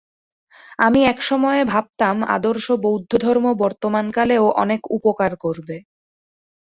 [0.79, 5.77] আমি এক সময়ে ভাবতাম, আদর্শ বৌদ্ধধর্ম বর্তমানকালেও অনেক উপকার করবে।